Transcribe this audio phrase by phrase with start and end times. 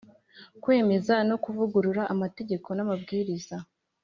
[0.61, 3.57] Kwemeza no kuvugurura amategeko n amabwiriza